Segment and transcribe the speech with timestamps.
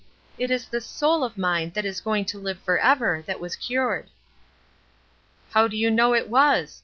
[0.39, 4.09] It is this soul of mine that is going to live forever that was cured."
[5.51, 6.79] "How do you know it was?"